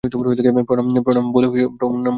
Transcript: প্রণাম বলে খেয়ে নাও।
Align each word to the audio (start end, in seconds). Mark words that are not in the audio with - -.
প্রণাম 0.03 1.25
বলে 1.31 1.47
খেয়ে 1.49 1.67
নাও। 1.95 2.09